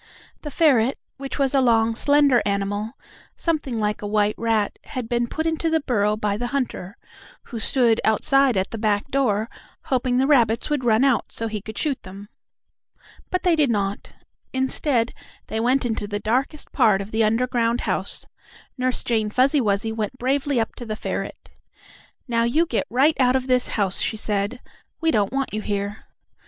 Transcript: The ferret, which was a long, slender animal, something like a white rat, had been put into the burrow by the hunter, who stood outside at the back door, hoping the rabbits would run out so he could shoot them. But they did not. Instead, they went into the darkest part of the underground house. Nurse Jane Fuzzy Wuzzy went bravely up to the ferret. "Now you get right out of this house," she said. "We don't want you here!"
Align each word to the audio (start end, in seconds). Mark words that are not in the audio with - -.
The 0.41 0.49
ferret, 0.49 0.97
which 1.17 1.37
was 1.37 1.53
a 1.53 1.61
long, 1.61 1.93
slender 1.93 2.41
animal, 2.43 2.93
something 3.35 3.79
like 3.79 4.01
a 4.01 4.07
white 4.07 4.33
rat, 4.35 4.79
had 4.85 5.07
been 5.07 5.27
put 5.27 5.45
into 5.45 5.69
the 5.69 5.79
burrow 5.81 6.17
by 6.17 6.37
the 6.37 6.47
hunter, 6.47 6.97
who 7.43 7.59
stood 7.59 8.01
outside 8.03 8.57
at 8.57 8.71
the 8.71 8.79
back 8.79 9.11
door, 9.11 9.47
hoping 9.83 10.17
the 10.17 10.25
rabbits 10.25 10.71
would 10.71 10.83
run 10.83 11.03
out 11.03 11.31
so 11.31 11.45
he 11.45 11.61
could 11.61 11.77
shoot 11.77 12.01
them. 12.01 12.29
But 13.29 13.43
they 13.43 13.55
did 13.55 13.69
not. 13.69 14.13
Instead, 14.53 15.13
they 15.45 15.59
went 15.59 15.85
into 15.85 16.07
the 16.07 16.17
darkest 16.19 16.71
part 16.71 16.99
of 16.99 17.11
the 17.11 17.23
underground 17.23 17.81
house. 17.81 18.25
Nurse 18.79 19.03
Jane 19.03 19.29
Fuzzy 19.29 19.61
Wuzzy 19.61 19.91
went 19.91 20.17
bravely 20.17 20.59
up 20.59 20.73
to 20.77 20.85
the 20.87 20.95
ferret. 20.95 21.51
"Now 22.27 22.43
you 22.43 22.65
get 22.65 22.87
right 22.89 23.15
out 23.21 23.35
of 23.35 23.45
this 23.45 23.67
house," 23.77 23.99
she 23.99 24.17
said. 24.17 24.61
"We 24.99 25.11
don't 25.11 25.31
want 25.31 25.53
you 25.53 25.61
here!" 25.61 26.05